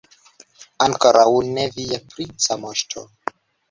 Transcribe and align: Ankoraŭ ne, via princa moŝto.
Ankoraŭ 0.85 1.27
ne, 1.51 1.69
via 1.79 2.03
princa 2.09 2.63
moŝto. 2.67 3.09